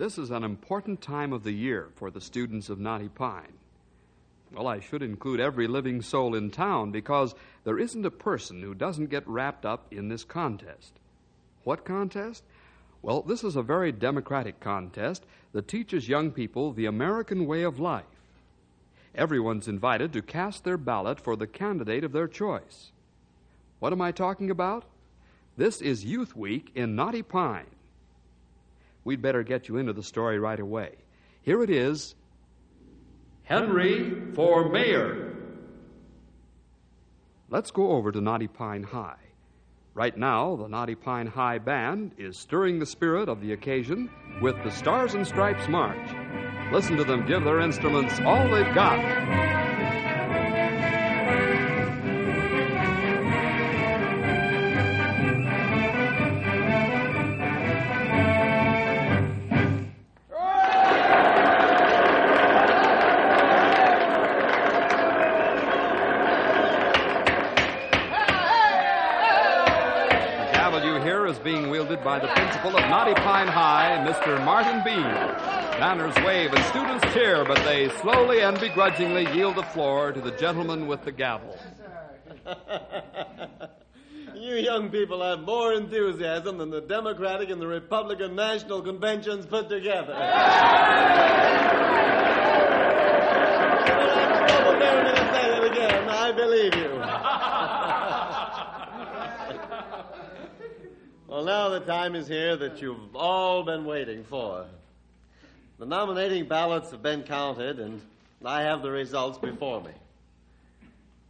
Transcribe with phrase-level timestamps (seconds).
[0.00, 3.52] This is an important time of the year for the students of Knotty Pine.
[4.50, 8.72] Well, I should include every living soul in town because there isn't a person who
[8.72, 10.94] doesn't get wrapped up in this contest.
[11.64, 12.44] What contest?
[13.02, 17.78] Well, this is a very democratic contest that teaches young people the American way of
[17.78, 18.06] life.
[19.14, 22.90] Everyone's invited to cast their ballot for the candidate of their choice.
[23.80, 24.86] What am I talking about?
[25.58, 27.66] This is Youth Week in Knotty Pine.
[29.04, 30.96] We'd better get you into the story right away.
[31.42, 32.14] Here it is
[33.44, 35.34] Henry for Mayor.
[37.48, 39.16] Let's go over to Knotty Pine High.
[39.92, 44.08] Right now, the Knotty Pine High Band is stirring the spirit of the occasion
[44.40, 46.08] with the Stars and Stripes March.
[46.72, 49.59] Listen to them give their instruments all they've got.
[72.10, 74.44] By the principal of Knotty Pine High, Mr.
[74.44, 75.00] Martin Bean.
[75.78, 80.32] Banners wave and students cheer, but they slowly and begrudgingly yield the floor to the
[80.32, 81.56] gentleman with the gavel.
[84.34, 89.68] You young people have more enthusiasm than the Democratic and the Republican National Conventions put
[89.68, 90.14] together.
[90.14, 90.30] I'm
[94.48, 96.08] still prepared to say it again.
[96.08, 97.19] I believe you.
[101.30, 104.66] Well, now the time is here that you've all been waiting for.
[105.78, 108.00] The nominating ballots have been counted, and
[108.44, 109.92] I have the results before me.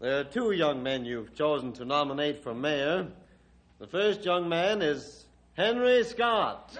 [0.00, 3.08] There are two young men you've chosen to nominate for mayor.
[3.78, 6.74] The first young man is Henry Scott.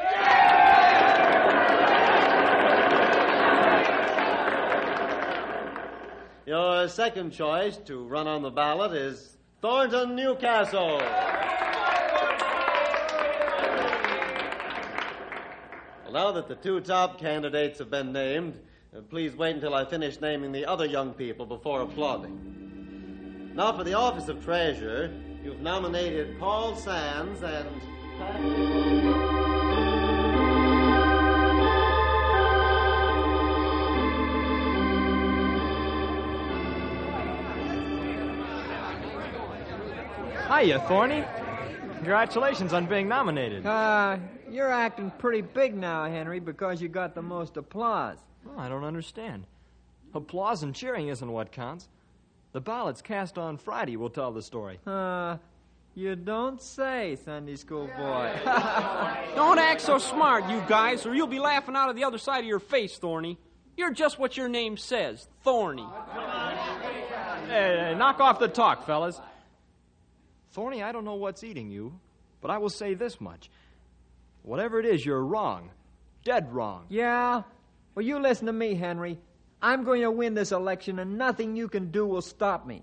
[6.47, 11.03] Your second choice to run on the ballot is Thornton Newcastle.
[16.10, 18.59] Well, now that the two top candidates have been named,
[18.97, 23.53] uh, please wait until I finish naming the other young people before applauding.
[23.54, 25.12] Now, for the office of treasurer,
[25.44, 27.69] you've nominated Paul Sands and.
[40.48, 41.25] Hiya, Thorny.
[42.00, 43.66] Congratulations on being nominated.
[43.66, 44.16] Uh,
[44.50, 48.16] you're acting pretty big now, Henry, because you got the most applause.
[48.49, 49.44] Oh, I don't understand.
[50.15, 51.91] Applause and cheering isn't what counts.
[52.53, 54.78] The ballots cast on Friday will tell the story.
[54.87, 55.37] Uh,
[55.94, 58.33] you don't say, Sunday school boy.
[59.34, 62.39] Don't act so smart, you guys, or you'll be laughing out of the other side
[62.39, 63.37] of your face, Thorny.
[63.77, 65.87] You're just what your name says, Thorny.
[67.47, 69.21] Hey, hey, knock off the talk, fellas.
[70.53, 71.99] Thorny, I don't know what's eating you,
[72.41, 73.50] but I will say this much.
[74.43, 75.71] Whatever it is, you're wrong.
[76.25, 76.84] Dead wrong.
[76.88, 77.43] yeah?
[77.94, 79.19] Well, you listen to me, Henry.
[79.60, 82.83] I'm going to win this election, and nothing you can do will stop me.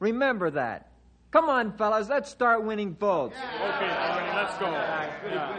[0.00, 0.90] Remember that.
[1.30, 3.36] Come on, fellas, let's start winning votes.
[3.36, 3.74] Yeah.
[3.74, 4.70] Okay, Thorny, let's go.
[4.70, 5.56] Yeah.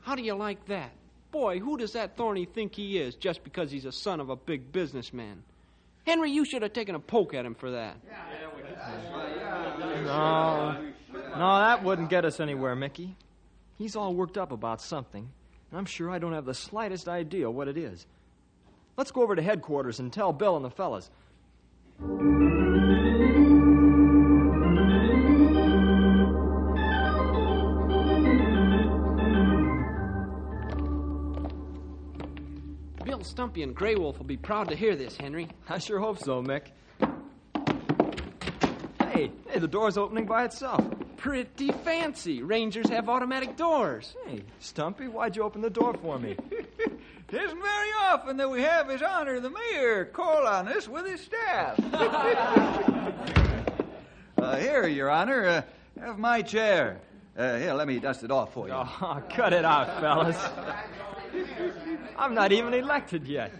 [0.00, 0.92] How do you like that?
[1.30, 4.36] Boy, who does that Thorny think he is just because he's a son of a
[4.36, 5.42] big businessman?
[6.06, 7.96] Henry, you should have taken a poke at him for that.
[10.04, 10.76] No.
[11.36, 13.16] No, that wouldn't get us anywhere, Mickey.
[13.78, 15.28] He's all worked up about something,
[15.70, 18.06] and I'm sure I don't have the slightest idea what it is.
[18.96, 21.10] Let's go over to headquarters and tell Bill and the fellas.
[33.20, 35.46] Bill Stumpy and Grey Wolf will be proud to hear this, Henry.
[35.68, 36.68] I sure hope so, Mick.
[39.12, 40.82] Hey, hey, the door's opening by itself.
[41.18, 42.42] Pretty fancy.
[42.42, 44.16] Rangers have automatic doors.
[44.24, 46.34] Hey, Stumpy, why'd you open the door for me?
[47.30, 51.20] Isn't very often that we have His Honor the Mayor call on us with his
[51.20, 51.78] staff.
[54.38, 55.60] uh, here, Your Honor, uh,
[56.00, 57.02] Have my chair.
[57.36, 58.72] Uh, here, let me dust it off for you.
[58.72, 60.42] Oh, cut it out, fellas.
[62.16, 63.52] I'm not even elected yet.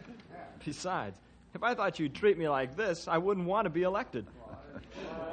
[0.64, 1.17] Besides,
[1.55, 4.26] if I thought you'd treat me like this, I wouldn't want to be elected.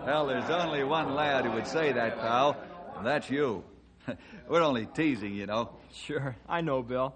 [0.05, 2.57] Well, there's only one lad who would say that, pal,
[2.97, 3.63] and that's you.
[4.47, 5.69] We're only teasing, you know.
[5.93, 7.13] Sure, I know, Bill.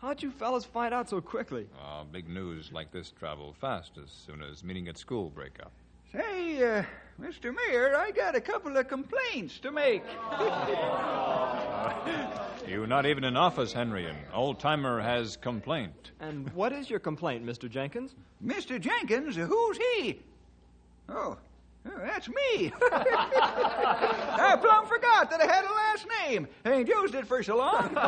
[0.00, 1.68] How'd you fellas find out so quickly?
[1.80, 5.70] Uh, big news like this travel fast as soon as meeting at school break up.
[6.12, 6.82] Say, uh,
[7.20, 7.54] Mr.
[7.54, 10.02] Mayor, I got a couple of complaints to make.
[12.68, 14.06] You not even in office, Henry.
[14.06, 16.12] An old timer has complaint.
[16.20, 17.68] And what is your complaint, Mr.
[17.68, 18.14] Jenkins?
[18.44, 18.80] Mr.
[18.80, 20.20] Jenkins, who's he?
[21.08, 21.36] Oh,
[21.86, 22.72] oh, that's me.
[22.92, 26.46] I plumb forgot that I had a last name.
[26.64, 27.96] I Ain't used it for so long.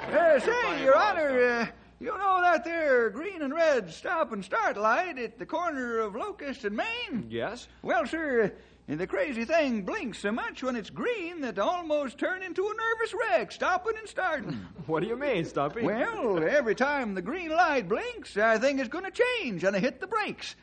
[0.00, 1.66] uh, say, Your Honor, uh,
[2.00, 6.16] you know that there green and red stop and start light at the corner of
[6.16, 7.26] Locust and Main?
[7.30, 7.68] Yes?
[7.82, 8.52] Well, sir,
[8.88, 12.74] the crazy thing blinks so much when it's green that I almost turn into a
[12.74, 14.66] nervous wreck, stopping and starting.
[14.86, 15.82] What do you mean, Stumpy?
[15.82, 19.80] Well, every time the green light blinks, I think it's going to change, and I
[19.80, 20.54] hit the brakes.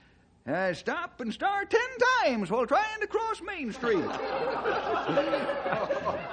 [0.48, 1.82] I stop and start ten
[2.24, 4.06] times while trying to cross Main Street.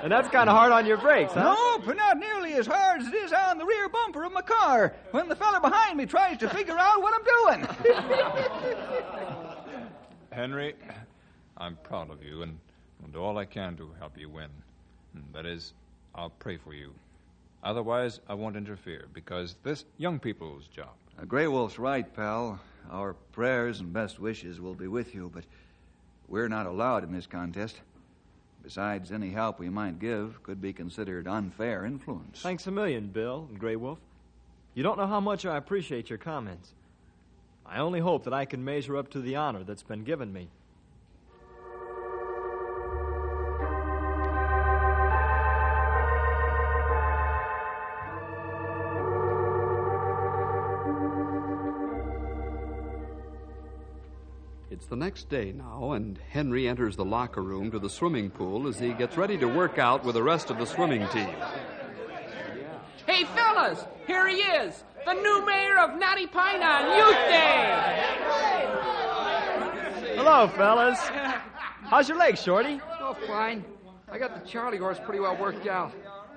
[0.03, 1.55] And that's kind of hard on your brakes, huh?
[1.55, 4.95] Nope, not nearly as hard as it is on the rear bumper of my car
[5.11, 7.69] when the fella behind me tries to figure out what I'm doing.
[10.33, 10.75] Henry,
[11.61, 12.59] I'm proud of you and
[13.01, 14.49] will do all I can to help you win.
[15.35, 15.75] That is,
[16.15, 16.95] I'll pray for you.
[17.63, 20.89] Otherwise, I won't interfere because this young people's job.
[21.21, 22.59] Uh, Grey Wolf's right, pal.
[22.91, 25.45] Our prayers and best wishes will be with you, but
[26.29, 27.79] we're not allowed in this contest.
[28.63, 32.41] Besides, any help we might give could be considered unfair influence.
[32.41, 33.99] Thanks a million, Bill and Grey Wolf.
[34.75, 36.73] You don't know how much I appreciate your comments.
[37.67, 40.49] I only hope that I can measure up to the honor that's been given me.
[54.71, 58.69] It's the next day now, and Henry enters the locker room to the swimming pool
[58.69, 61.35] as he gets ready to work out with the rest of the swimming team.
[63.05, 68.05] Hey, fellas, here he is, the new mayor of Knotty Pine on Youth Day.
[70.15, 71.01] Hello, fellas.
[71.01, 72.81] How's your leg, Shorty?
[73.01, 73.65] Oh, fine.
[74.09, 75.93] I got the Charlie horse pretty well worked out.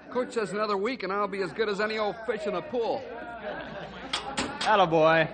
[0.10, 2.62] Coach says another week and I'll be as good as any old fish in the
[2.62, 3.04] pool.
[4.62, 5.30] Hello, boy.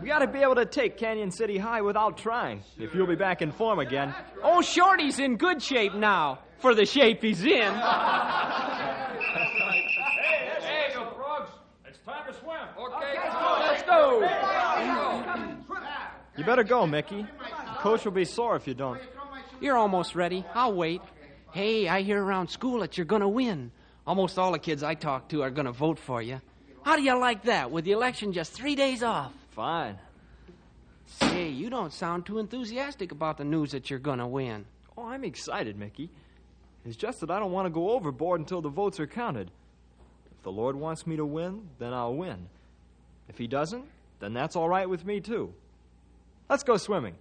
[0.00, 2.62] We got to be able to take Canyon City High without trying.
[2.78, 4.14] If you'll be back in form again.
[4.42, 7.72] Oh, Shorty's in good shape now, for the shape he's in.
[7.72, 7.72] Hey,
[10.92, 11.50] you frogs!
[11.86, 12.56] It's time to swim.
[12.78, 13.14] Okay,
[13.60, 14.28] Let's go.
[16.36, 17.22] You better go, Mickey.
[17.22, 19.00] The coach will be sore if you don't.
[19.60, 20.44] You're almost ready.
[20.54, 21.02] I'll wait.
[21.52, 23.72] Hey, I hear around school that you're going to win.
[24.06, 26.40] Almost all the kids I talk to are going to vote for you.
[26.82, 29.32] How do you like that, with the election just three days off?
[29.50, 29.98] Fine.
[31.06, 34.64] Say, you don't sound too enthusiastic about the news that you're going to win.
[34.96, 36.08] Oh, I'm excited, Mickey.
[36.84, 39.50] It's just that I don't want to go overboard until the votes are counted.
[40.30, 42.48] If the Lord wants me to win, then I'll win.
[43.28, 43.84] If He doesn't,
[44.20, 45.52] then that's all right with me, too.
[46.48, 47.16] Let's go swimming.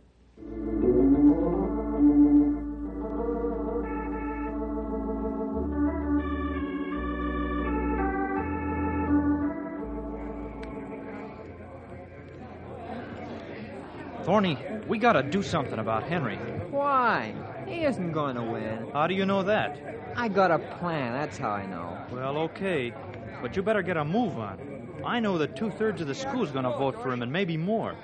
[14.30, 16.36] Thorny, we gotta do something about Henry.
[16.70, 17.34] Why?
[17.66, 18.92] He isn't going to win.
[18.94, 19.82] How do you know that?
[20.16, 21.98] I got a plan, that's how I know.
[22.12, 22.94] Well, okay,
[23.42, 25.00] but you better get a move on.
[25.04, 27.96] I know that two thirds of the school's gonna vote for him, and maybe more.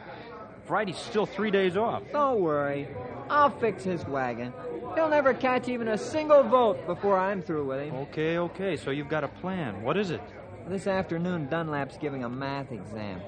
[0.63, 2.01] Friday's still three days off.
[2.11, 2.87] Don't worry.
[3.29, 4.51] I'll fix his wagon.
[4.95, 7.93] He'll never catch even a single vote before I'm through with him.
[8.07, 9.83] Okay, okay, so you've got a plan.
[9.83, 10.21] What is it?
[10.67, 13.21] This afternoon, Dunlap's giving a math exam.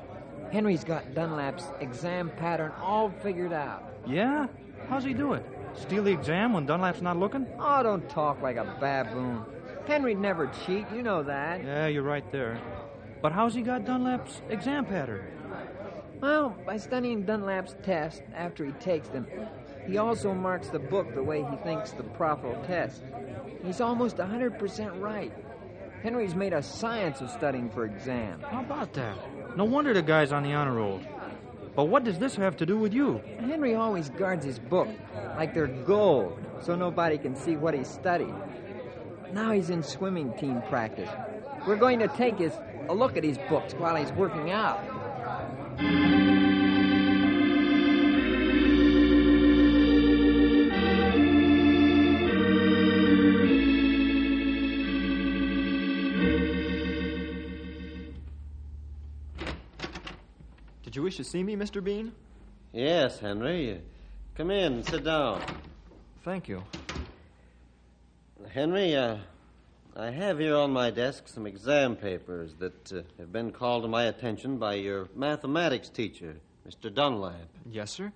[0.52, 3.84] Henry's got Dunlap's exam pattern all figured out.
[4.06, 4.48] Yeah?
[4.88, 5.46] How's he do it?
[5.74, 7.46] Steal the exam when Dunlap's not looking?
[7.60, 9.44] Oh, don't talk like a baboon.
[9.86, 11.64] Henry'd never cheat, you know that.
[11.64, 12.60] Yeah, you're right there.
[13.22, 15.26] But how's he got Dunlap's exam pattern?
[16.22, 19.28] Well, by studying Dunlap's test after he takes them,
[19.88, 23.04] he also marks the book the way he thinks the prof will test.
[23.64, 25.32] He's almost 100% right.
[26.04, 28.44] Henry's made a science of studying for exams.
[28.46, 29.18] How about that?
[29.58, 31.02] No wonder the guy's on the honor roll.
[31.76, 33.20] But what does this have to do with you?
[33.40, 34.88] Henry always guards his book
[35.36, 38.36] like they're gold, so nobody can see what he studied.
[39.34, 41.10] Now he's in swimming team practice.
[41.66, 42.54] We're going to take his
[42.88, 44.80] a look at his books while he's working out.
[61.02, 61.84] Wish to see me, Mr.
[61.84, 62.12] Bean?
[62.74, 63.82] Yes, Henry.
[64.36, 65.42] Come in, sit down.
[66.24, 66.64] Thank you.
[68.50, 69.18] Henry, uh,
[69.96, 73.88] I have here on my desk some exam papers that uh, have been called to
[73.88, 76.38] my attention by your mathematics teacher,
[76.70, 76.94] Mr.
[76.94, 77.50] Dunlap.
[77.70, 78.12] Yes, sir.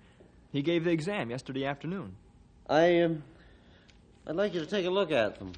[0.52, 2.14] He gave the exam yesterday afternoon.
[2.68, 3.22] I, um,
[4.26, 5.52] I'd like you to take a look at them.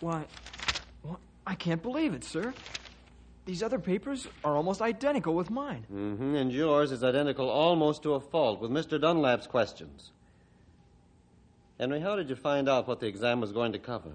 [0.00, 0.24] Why,
[1.02, 2.54] why, I can't believe it, sir.
[3.46, 5.86] These other papers are almost identical with mine.
[5.92, 9.00] Mm-hmm, and yours is identical almost to a fault with Mr.
[9.00, 10.10] Dunlap's questions.
[11.80, 14.12] Henry, how did you find out what the exam was going to cover?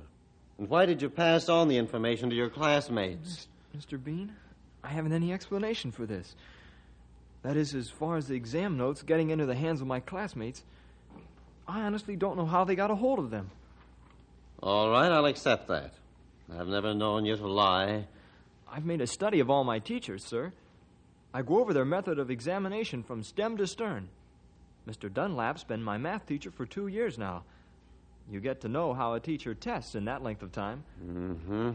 [0.58, 3.48] And why did you pass on the information to your classmates?
[3.76, 4.02] Mr.
[4.02, 4.34] Bean,
[4.84, 6.36] I haven't any explanation for this.
[7.42, 10.64] That is, as far as the exam notes getting into the hands of my classmates,
[11.68, 13.50] I honestly don't know how they got a hold of them.
[14.64, 15.94] All right, I'll accept that.
[16.58, 18.06] I've never known you to lie.
[18.72, 20.54] I've made a study of all my teachers, sir.
[21.34, 24.08] I go over their method of examination from stem to stern.
[24.88, 25.12] Mr.
[25.12, 27.44] Dunlap's been my math teacher for two years now.
[28.32, 30.86] You get to know how a teacher tests in that length of time.
[31.06, 31.72] Mm-hmm.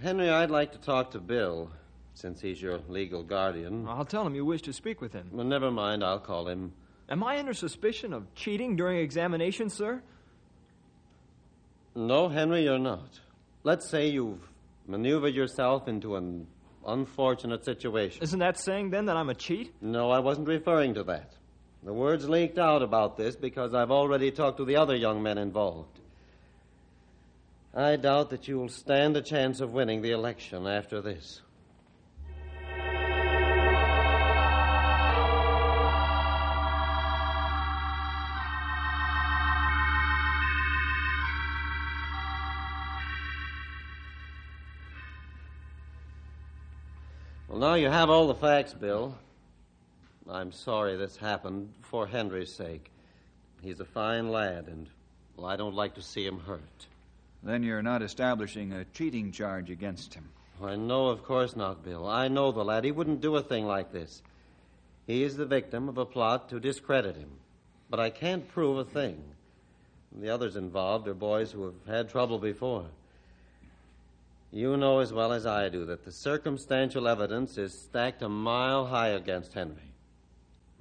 [0.00, 1.70] Henry, I'd like to talk to Bill,
[2.14, 3.86] since he's your legal guardian.
[3.86, 5.28] I'll tell him you wish to speak with him.
[5.32, 6.72] Well, never mind, I'll call him.
[7.10, 10.00] Am I under suspicion of cheating during examination, sir?
[11.94, 13.20] No, Henry, you're not.
[13.64, 14.48] Let's say you've
[14.86, 16.46] maneuvered yourself into an
[16.86, 18.22] unfortunate situation.
[18.22, 19.74] Isn't that saying then that I'm a cheat?
[19.82, 21.34] No, I wasn't referring to that.
[21.82, 25.38] The word's leaked out about this because I've already talked to the other young men
[25.38, 25.98] involved.
[27.74, 31.40] I doubt that you'll stand a chance of winning the election after this.
[47.60, 49.14] Now you have all the facts, Bill.
[50.28, 52.90] I'm sorry this happened for Henry's sake.
[53.60, 54.86] He's a fine lad, and,
[55.36, 56.86] well, I don't like to see him hurt.
[57.42, 60.30] Then you're not establishing a cheating charge against him.
[60.62, 62.08] I know, of course not, Bill.
[62.08, 62.84] I know the lad.
[62.84, 64.22] He wouldn't do a thing like this.
[65.06, 67.30] He is the victim of a plot to discredit him.
[67.90, 69.22] But I can't prove a thing.
[70.18, 72.86] The others involved are boys who have had trouble before.
[74.52, 78.86] You know as well as I do that the circumstantial evidence is stacked a mile
[78.86, 79.92] high against Henry.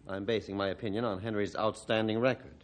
[0.08, 2.64] I'm basing my opinion on Henry's outstanding record,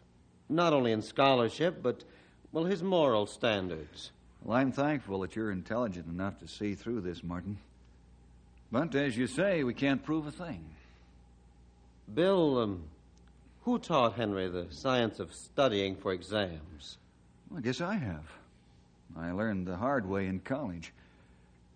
[0.50, 2.04] not only in scholarship, but,
[2.52, 4.12] well, his moral standards.
[4.44, 7.60] Well, I'm thankful that you're intelligent enough to see through this, Martin.
[8.72, 10.66] But as you say, we can't prove a thing.
[12.14, 12.84] Bill, um,
[13.64, 16.98] who taught Henry the science of studying for exams?
[17.50, 18.32] Well, I guess I have.
[19.18, 20.94] I learned the hard way in college.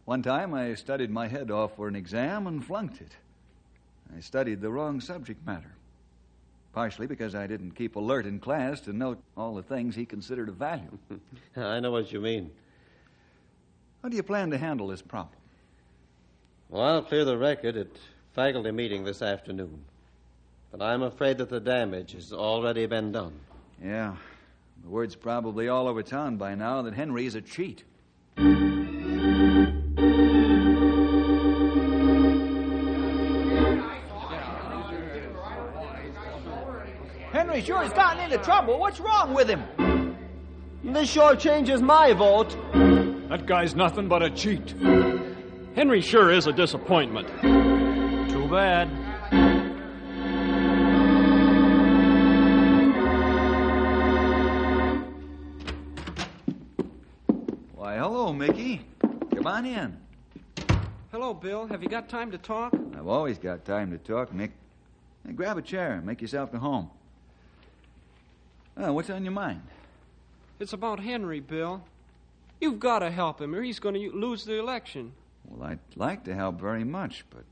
[0.06, 3.12] One time I studied my head off for an exam and flunked it.
[4.16, 5.72] I studied the wrong subject matter.
[6.74, 10.50] Partially because I didn't keep alert in class to note all the things he considered
[10.50, 10.98] of value.
[11.56, 12.52] I know what you mean.
[14.02, 15.36] How do you plan to handle this problem?
[16.70, 17.88] Well, I'll clear the record at
[18.34, 19.84] faculty meeting this afternoon.
[20.72, 23.34] But I'm afraid that the damage has already been done.
[23.84, 24.16] Yeah.
[24.82, 27.84] The word's probably all over town by now that Henry is a cheat.
[37.32, 38.80] Henry sure has gotten into trouble.
[38.80, 40.16] What's wrong with him?
[40.84, 42.56] This sure changes my vote.
[43.30, 44.74] That guy's nothing but a cheat.
[45.76, 47.28] Henry sure is a disappointment.
[48.30, 48.90] Too bad.
[58.30, 58.86] Hello, Mickey.
[59.34, 59.98] Come on in.
[61.12, 61.66] Hello, Bill.
[61.66, 62.76] Have you got time to talk?
[62.96, 64.52] I've always got time to talk, Mick.
[65.26, 66.92] Hey, grab a chair and make yourself at home.
[68.78, 69.64] Uh, what's on your mind?
[70.60, 71.84] It's about Henry, Bill.
[72.62, 75.14] You've got to help him, or he's going to lose the election.
[75.48, 77.46] Well, I'd like to help very much, but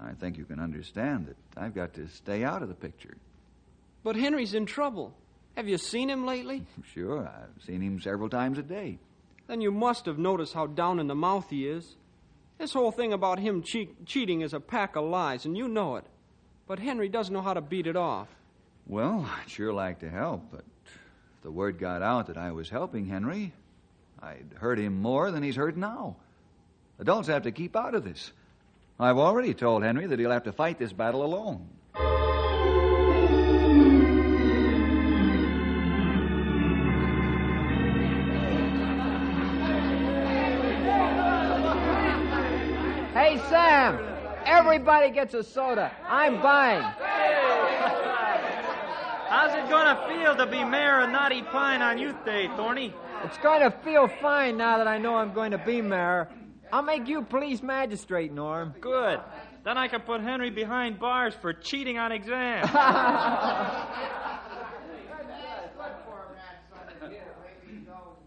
[0.00, 3.18] I think you can understand that I've got to stay out of the picture.
[4.02, 5.12] But Henry's in trouble.
[5.54, 6.64] Have you seen him lately?
[6.94, 8.98] Sure, I've seen him several times a day.
[9.48, 11.96] Then you must have noticed how down in the mouth he is.
[12.58, 15.96] This whole thing about him che- cheating is a pack of lies, and you know
[15.96, 16.04] it.
[16.66, 18.28] But Henry doesn't know how to beat it off.
[18.86, 22.68] Well, I'd sure like to help, but if the word got out that I was
[22.68, 23.52] helping Henry,
[24.20, 26.16] I'd hurt him more than he's hurt now.
[26.98, 28.32] Adults have to keep out of this.
[29.00, 31.68] I've already told Henry that he'll have to fight this battle alone.
[43.18, 43.98] Hey, Sam!
[44.46, 45.90] Everybody gets a soda.
[46.06, 46.82] I'm buying.
[49.28, 52.94] How's it gonna feel to be mayor of Knotty Pine on Youth Day, Thorny?
[53.24, 56.28] It's going to feel fine now that I know I'm going to be mayor.
[56.72, 58.72] I'll make you police magistrate, Norm.
[58.80, 59.18] Good.
[59.64, 62.70] Then I can put Henry behind bars for cheating on exams.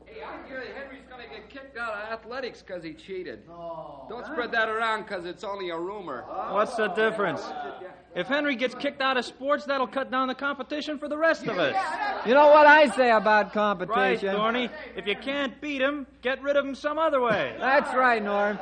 [0.05, 3.43] Hey, I hear Henry's going to get kicked out of athletics because he cheated.
[3.49, 4.05] Oh.
[4.09, 6.25] Don't spread that around because it's only a rumor.
[6.29, 6.55] Oh.
[6.55, 7.41] What's the difference?
[8.15, 11.47] If Henry gets kicked out of sports, that'll cut down the competition for the rest
[11.47, 11.75] of us.
[12.25, 13.99] You know what I say about competition?
[13.99, 14.35] Right, competition?
[14.35, 14.69] Thorny.
[14.95, 17.55] If you can't beat him, get rid of him some other way.
[17.59, 18.59] That's right, Norm.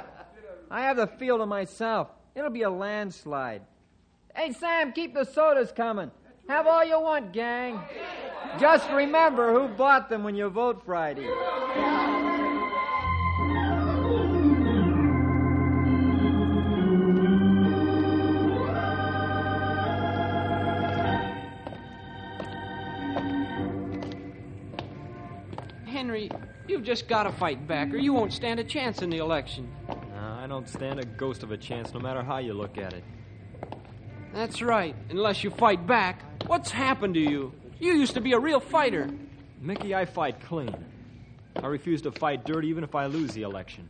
[0.71, 2.09] I have the field to myself.
[2.35, 3.63] It'll be a landslide.
[4.35, 6.11] Hey, Sam, keep the sodas coming.
[6.47, 7.79] Have all you want, gang.
[8.59, 11.27] Just remember who bought them when you vote Friday.
[26.79, 29.69] You've just got to fight back, or you won't stand a chance in the election.
[29.89, 32.93] No, I don't stand a ghost of a chance no matter how you look at
[32.93, 33.03] it.
[34.33, 36.23] That's right, unless you fight back.
[36.47, 37.51] What's happened to you?
[37.81, 39.09] You used to be a real fighter.
[39.59, 40.73] Mickey, I fight clean.
[41.61, 43.89] I refuse to fight dirty even if I lose the election.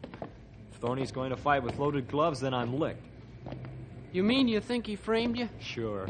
[0.72, 3.06] If Thorny's going to fight with loaded gloves, then I'm licked.
[4.12, 5.48] You mean you think he framed you?
[5.60, 6.08] Sure.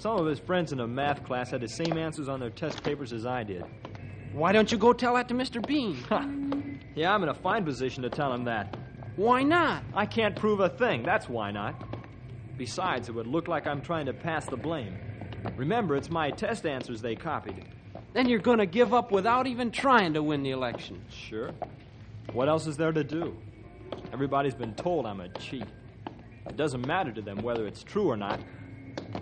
[0.00, 2.82] Some of his friends in a math class had the same answers on their test
[2.82, 3.64] papers as I did.
[4.32, 5.64] Why don't you go tell that to Mr.
[5.66, 6.04] Bean?
[6.94, 8.76] Yeah, I'm in a fine position to tell him that.
[9.14, 9.84] Why not?
[9.94, 11.04] I can't prove a thing.
[11.04, 11.80] That's why not.
[12.56, 14.98] Besides, it would look like I'm trying to pass the blame.
[15.56, 17.66] Remember, it's my test answers they copied.
[18.14, 21.04] Then you're going to give up without even trying to win the election.
[21.08, 21.52] Sure.
[22.32, 23.36] What else is there to do?
[24.12, 25.66] Everybody's been told I'm a cheat.
[26.48, 28.40] It doesn't matter to them whether it's true or not.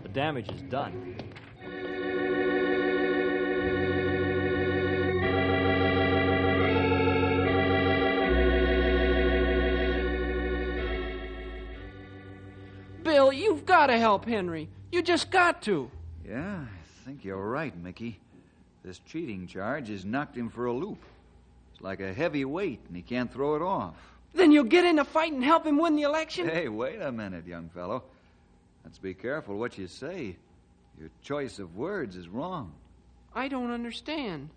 [0.02, 1.18] The damage is done.
[13.36, 14.68] You've got to help Henry.
[14.90, 15.90] You just got to.
[16.26, 18.18] Yeah, I think you're right, Mickey.
[18.84, 20.98] This cheating charge has knocked him for a loop.
[21.72, 23.94] It's like a heavy weight, and he can't throw it off.
[24.34, 26.48] Then you'll get in a fight and help him win the election?
[26.48, 28.04] Hey, wait a minute, young fellow.
[28.84, 30.36] Let's be careful what you say.
[30.98, 32.72] Your choice of words is wrong.
[33.34, 34.50] I don't understand.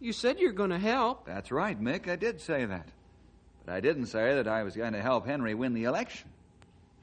[0.00, 1.26] You said you're going to help.
[1.26, 2.08] That's right, Mick.
[2.08, 2.88] I did say that.
[3.64, 6.30] But I didn't say that I was going to help Henry win the election.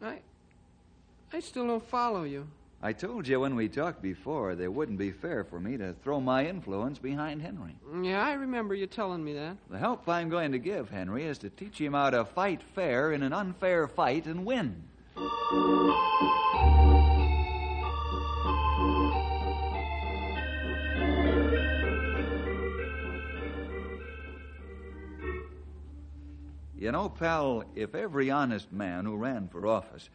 [0.02, 0.20] I.
[1.36, 2.48] I still don't follow you.
[2.82, 5.92] I told you when we talked before that it wouldn't be fair for me to
[6.02, 7.76] throw my influence behind Henry.
[8.02, 9.58] Yeah, I remember you telling me that.
[9.70, 13.12] The help I'm going to give Henry is to teach him how to fight fair
[13.12, 14.82] in an unfair fight and win.
[26.78, 30.10] You know, pal, if every honest man who ran for office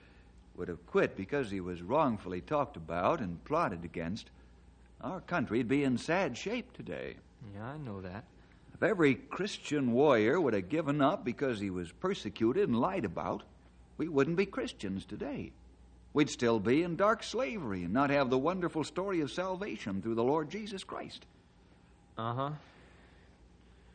[0.61, 4.29] would have quit because he was wrongfully talked about and plotted against,
[5.01, 7.17] our country'd be in sad shape today.
[7.55, 8.25] Yeah, I know that.
[8.75, 13.43] If every Christian warrior would have given up because he was persecuted and lied about,
[13.97, 15.51] we wouldn't be Christians today.
[16.13, 20.17] We'd still be in dark slavery and not have the wonderful story of salvation through
[20.17, 21.25] the Lord Jesus Christ.
[22.19, 22.51] Uh huh.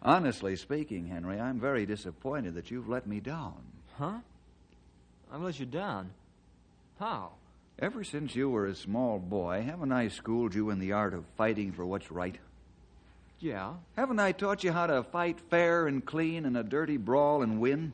[0.01, 3.61] Honestly speaking, Henry, I'm very disappointed that you've let me down.
[3.99, 4.17] Huh?
[5.31, 6.09] I've let you down.
[6.99, 7.31] How?
[7.77, 11.25] Ever since you were a small boy, haven't I schooled you in the art of
[11.35, 12.37] fighting for what's right?
[13.39, 13.73] Yeah.
[13.97, 17.59] Haven't I taught you how to fight fair and clean in a dirty brawl and
[17.59, 17.91] win?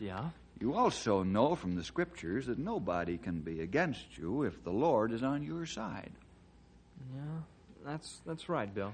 [0.00, 0.30] Yeah.
[0.60, 5.12] You also know from the scriptures that nobody can be against you if the Lord
[5.12, 6.12] is on your side.
[7.14, 7.40] Yeah.
[7.84, 8.92] That's that's right, Bill.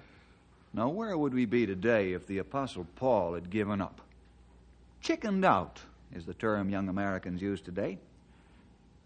[0.74, 4.00] Now, where would we be today if the Apostle Paul had given up?
[5.00, 5.80] Chickened out
[6.14, 7.98] is the term young Americans use today.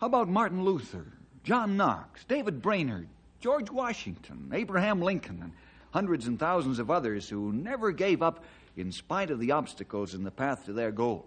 [0.00, 1.06] How about Martin Luther,
[1.42, 3.08] John Knox, David Brainerd,
[3.40, 5.52] George Washington, Abraham Lincoln, and
[5.90, 8.44] hundreds and thousands of others who never gave up
[8.76, 11.24] in spite of the obstacles in the path to their goal?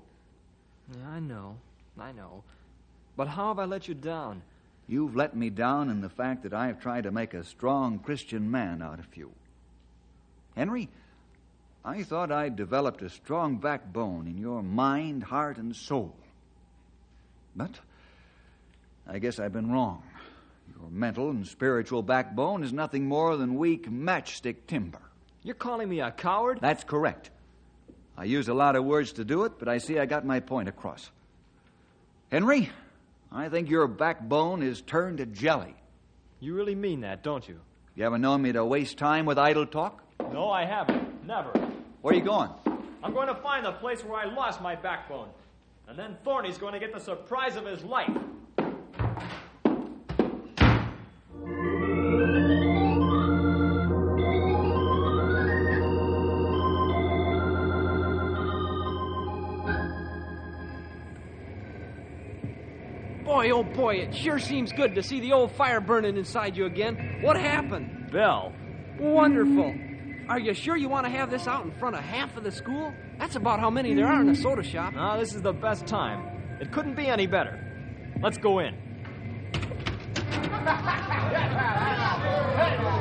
[0.92, 1.58] Yeah, I know.
[2.00, 2.44] I know.
[3.18, 4.44] But how have I let you down?
[4.88, 8.00] You've let me down in the fact that I have tried to make a strong
[8.00, 9.32] Christian man out of you.
[10.56, 10.90] Henry,
[11.84, 16.16] I thought I'd developed a strong backbone in your mind, heart, and soul.
[17.56, 17.80] But
[19.12, 20.04] I guess I've been wrong.
[20.80, 25.02] Your mental and spiritual backbone is nothing more than weak matchstick timber.
[25.42, 26.60] You're calling me a coward?
[26.62, 27.32] That's correct.
[28.16, 30.40] I use a lot of words to do it, but I see I got my
[30.42, 31.10] point across.
[32.30, 32.70] Henry,
[33.32, 35.74] I think your backbone is turned to jelly.
[36.40, 37.60] You really mean that, don't you?
[37.96, 40.04] You haven't known me to waste time with idle talk?
[40.32, 41.26] No, I haven't.
[41.26, 41.50] Never.
[42.02, 42.52] Where are you going?
[43.02, 45.30] I'm going to find the place where I lost my backbone.
[45.88, 48.12] And then Thorny's going to get the surprise of his life.
[63.76, 67.20] Boy, it sure seems good to see the old fire burning inside you again.
[67.22, 68.10] What happened?
[68.12, 68.52] Bill.
[69.00, 69.74] Wonderful.
[70.28, 72.52] Are you sure you want to have this out in front of half of the
[72.52, 72.94] school?
[73.18, 74.94] That's about how many there are in the soda shop.
[74.96, 76.58] Ah, this is the best time.
[76.60, 77.60] It couldn't be any better.
[78.22, 78.76] Let's go in.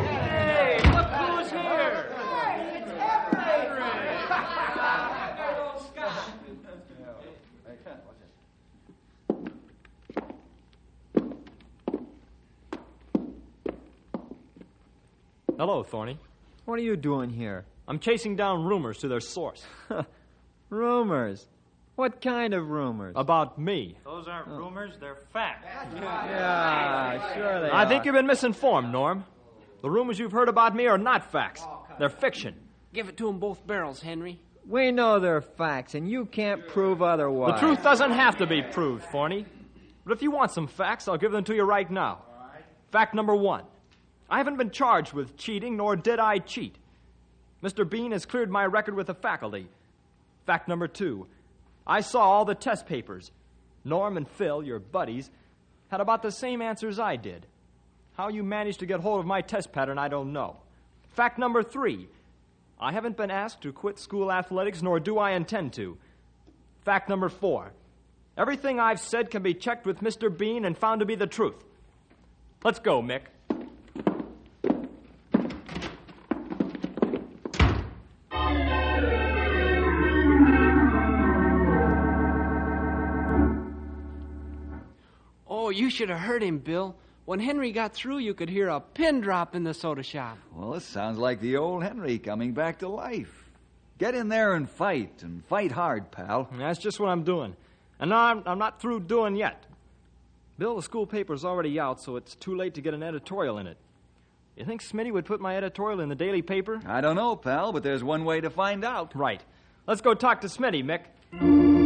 [15.59, 16.18] Hello, Thorny.
[16.66, 17.64] What are you doing here?
[17.88, 19.64] I'm chasing down rumors to their source.
[20.71, 21.49] rumors?
[21.97, 23.14] What kind of rumors?
[23.16, 23.97] About me.
[24.05, 25.66] Those aren't rumors, they're facts.
[25.97, 27.88] Yeah, sure they I are.
[27.88, 29.25] think you've been misinformed, Norm.
[29.83, 31.64] The rumors you've heard about me are not facts.
[31.99, 32.55] They're fiction.
[32.92, 34.38] Give it to 'em both barrels, Henry.
[34.64, 37.55] We know they're facts, and you can't prove otherwise.
[37.61, 39.44] The truth doesn't have to be proved, Thorny.
[40.05, 42.23] But if you want some facts, I'll give them to you right now.
[42.92, 43.64] Fact number one
[44.30, 46.76] I haven't been charged with cheating, nor did I cheat.
[47.62, 47.88] Mr.
[47.88, 49.68] Bean has cleared my record with the faculty.
[50.46, 51.26] Fact number two
[51.86, 53.30] I saw all the test papers.
[53.84, 55.30] Norm and Phil, your buddies,
[55.88, 57.46] had about the same answers I did.
[58.16, 60.56] How you managed to get hold of my test pattern, I don't know.
[61.14, 62.08] Fact number three
[62.80, 65.96] I haven't been asked to quit school athletics, nor do I intend to.
[66.84, 67.72] Fact number four
[68.36, 70.36] everything I've said can be checked with Mr.
[70.36, 71.64] Bean and found to be the truth.
[72.62, 73.22] Let's go, Mick.
[85.78, 86.96] You should have heard him, Bill.
[87.24, 90.38] When Henry got through, you could hear a pin drop in the soda shop.
[90.54, 93.50] Well, this sounds like the old Henry coming back to life.
[93.98, 96.48] Get in there and fight, and fight hard, pal.
[96.56, 97.56] That's just what I'm doing.
[98.00, 99.66] And now I'm, I'm not through doing yet.
[100.56, 103.66] Bill, the school paper's already out, so it's too late to get an editorial in
[103.66, 103.76] it.
[104.56, 106.80] You think Smitty would put my editorial in the daily paper?
[106.86, 109.14] I don't know, pal, but there's one way to find out.
[109.14, 109.42] Right.
[109.86, 111.77] Let's go talk to Smitty, Mick.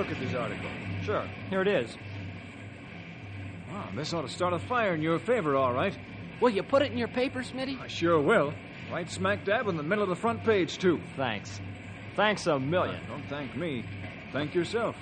[0.00, 0.70] Look at this article.
[1.02, 1.28] Sure.
[1.50, 1.94] Here it is.
[3.70, 5.94] Wow, this ought to start a fire in your favor, all right.
[6.40, 7.78] Will you put it in your paper, Smitty?
[7.78, 8.54] I sure will.
[8.90, 11.02] Right smack dab in the middle of the front page, too.
[11.16, 11.60] Thanks.
[12.16, 12.98] Thanks a million.
[13.04, 13.84] Ah, don't thank me.
[14.32, 14.96] Thank yourself.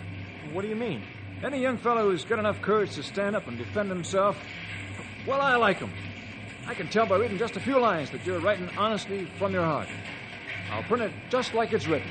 [0.52, 1.04] What do you mean?
[1.44, 4.36] Any young fellow who's got enough courage to stand up and defend himself,
[5.28, 5.92] well, I like him.
[6.66, 9.64] I can tell by reading just a few lines that you're writing honestly from your
[9.64, 9.88] heart.
[10.72, 12.10] I'll print it just like it's written.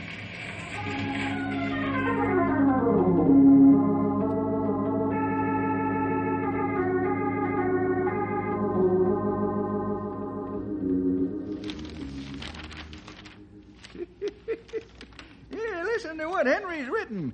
[16.38, 17.34] What Henry's written.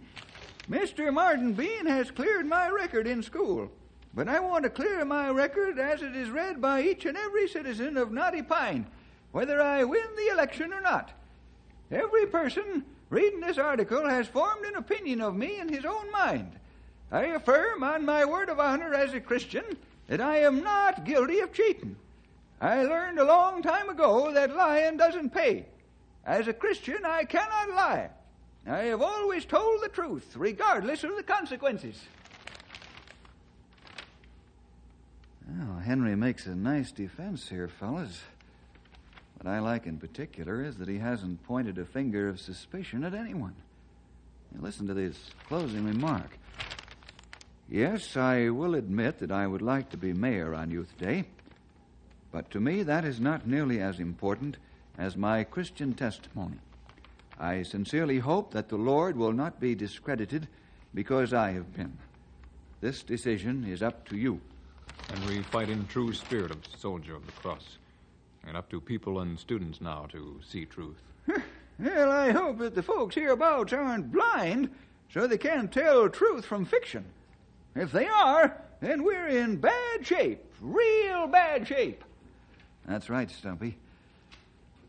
[0.69, 1.13] Mr.
[1.13, 3.69] Martin Bean has cleared my record in school,
[4.13, 7.49] but I want to clear my record as it is read by each and every
[7.49, 8.87] citizen of Knotty Pine,
[9.33, 11.11] whether I win the election or not.
[11.91, 16.53] Every person reading this article has formed an opinion of me in his own mind.
[17.11, 19.65] I affirm on my word of honor as a Christian
[20.07, 21.97] that I am not guilty of cheating.
[22.61, 25.65] I learned a long time ago that lying doesn't pay.
[26.25, 28.09] As a Christian, I cannot lie.
[28.65, 32.01] I have always told the truth, regardless of the consequences.
[35.47, 38.21] Well, Henry makes a nice defense here, fellas.
[39.37, 43.13] What I like in particular is that he hasn't pointed a finger of suspicion at
[43.13, 43.55] anyone.
[44.53, 46.37] Now, listen to this closing remark.
[47.69, 51.25] Yes, I will admit that I would like to be mayor on Youth Day,
[52.31, 54.55] but to me that is not nearly as important
[54.97, 56.59] as my Christian testimony.
[57.39, 60.47] I sincerely hope that the Lord will not be discredited
[60.93, 61.97] because I have been.
[62.81, 64.39] This decision is up to you.
[65.09, 67.77] And we fight in true spirit of soldier of the cross.
[68.45, 71.01] And up to people and students now to see truth.
[71.79, 74.69] Well, I hope that the folks hereabouts aren't blind
[75.11, 77.03] so they can't tell truth from fiction.
[77.75, 82.03] If they are, then we're in bad shape, real bad shape.
[82.85, 83.75] That's right, Stumpy.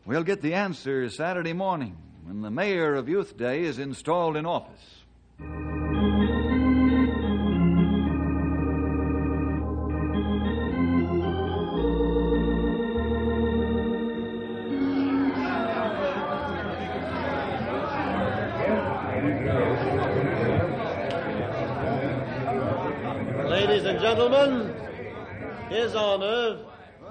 [0.04, 4.46] We'll get the answer Saturday morning when the mayor of Youth Day is installed in
[4.46, 5.02] office.
[23.50, 24.74] Ladies and gentlemen,
[25.68, 26.58] His Honor,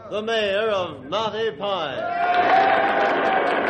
[0.10, 3.63] the Mayor of Knotty Pine.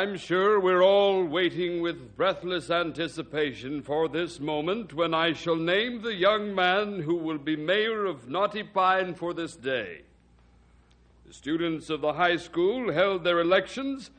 [0.00, 6.00] I'm sure we're all waiting with breathless anticipation for this moment when I shall name
[6.00, 10.00] the young man who will be mayor of Knotty Pine for this day.
[11.26, 14.10] The students of the high school held their elections,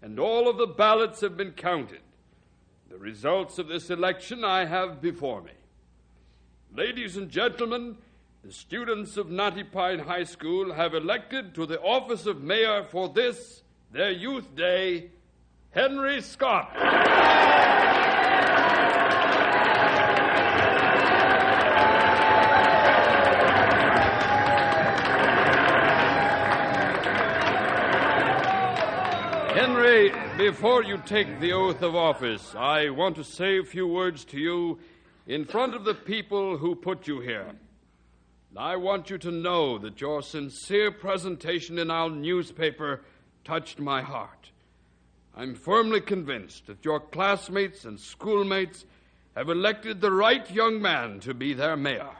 [0.00, 2.02] and all of the ballots have been counted.
[2.88, 5.54] The results of this election I have before me.
[6.72, 7.96] Ladies and gentlemen,
[8.44, 13.08] the students of Knotty Pine High School have elected to the office of mayor for
[13.08, 15.10] this, their youth day,
[15.74, 16.70] Henry Scott.
[29.52, 34.24] Henry, before you take the oath of office, I want to say a few words
[34.26, 34.78] to you
[35.26, 37.50] in front of the people who put you here.
[38.56, 43.00] I want you to know that your sincere presentation in our newspaper
[43.42, 44.52] touched my heart.
[45.36, 48.84] I'm firmly convinced that your classmates and schoolmates
[49.34, 52.10] have elected the right young man to be their mayor.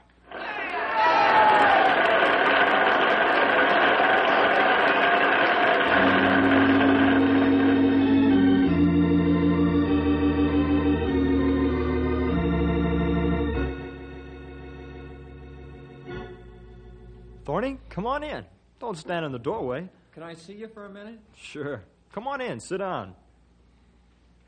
[17.44, 18.44] Thorny, come on in.
[18.80, 19.88] Don't stand in the doorway.
[20.12, 21.20] Can I see you for a minute?
[21.36, 21.84] Sure.
[22.14, 22.60] Come on in.
[22.60, 23.12] Sit down.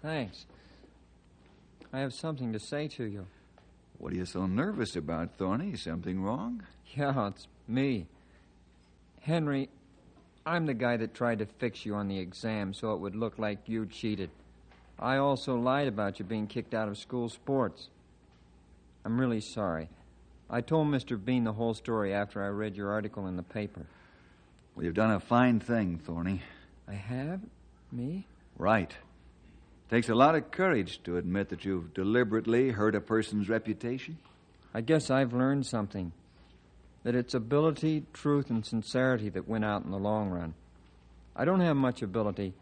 [0.00, 0.46] Thanks.
[1.92, 3.26] I have something to say to you.
[3.98, 5.74] What are you so nervous about, Thorny?
[5.74, 6.62] Something wrong?
[6.94, 8.06] Yeah, it's me.
[9.20, 9.68] Henry,
[10.46, 13.36] I'm the guy that tried to fix you on the exam so it would look
[13.36, 14.30] like you cheated.
[14.96, 17.88] I also lied about you being kicked out of school sports.
[19.04, 19.88] I'm really sorry.
[20.48, 21.22] I told Mr.
[21.22, 23.86] Bean the whole story after I read your article in the paper.
[24.76, 26.42] Well, you've done a fine thing, Thorny.
[26.86, 27.40] I have?
[27.92, 28.26] Me?
[28.58, 28.94] Right.
[29.90, 34.18] Takes a lot of courage to admit that you've deliberately hurt a person's reputation.
[34.74, 36.12] I guess I've learned something.
[37.04, 40.54] That it's ability, truth, and sincerity that win out in the long run.
[41.36, 42.54] I don't have much ability,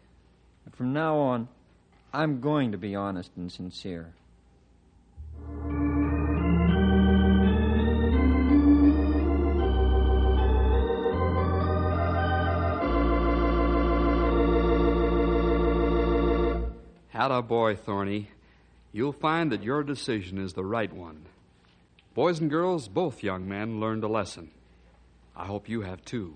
[0.63, 1.47] but from now on,
[2.13, 4.13] I'm going to be honest and sincere.
[17.15, 18.27] Atta boy, Thorny.
[18.91, 21.21] You'll find that your decision is the right one.
[22.13, 24.51] Boys and girls, both young men learned a lesson.
[25.33, 26.35] I hope you have too.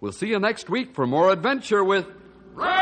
[0.00, 2.06] We'll see you next week for more adventure with
[2.54, 2.81] Ranger